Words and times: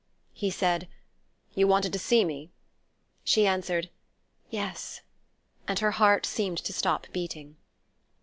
He 0.33 0.49
said: 0.49 0.87
"You 1.53 1.67
wanted 1.67 1.93
to 1.93 1.99
see 1.99 2.25
me?" 2.25 2.49
She 3.23 3.45
answered: 3.45 3.91
"Yes." 4.49 5.01
And 5.67 5.77
her 5.77 5.91
heart 5.91 6.25
seemed 6.25 6.57
to 6.57 6.73
stop 6.73 7.05
beating. 7.13 7.55